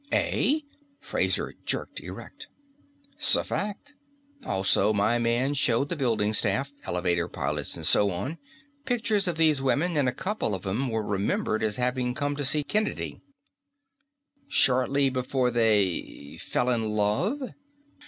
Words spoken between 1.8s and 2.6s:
erect.